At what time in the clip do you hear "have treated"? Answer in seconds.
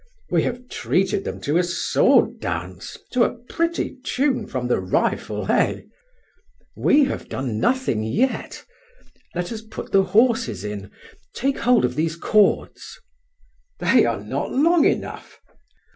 0.41-1.25